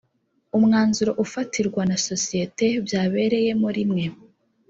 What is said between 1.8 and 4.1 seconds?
na sosiyete byabereyemo rimwe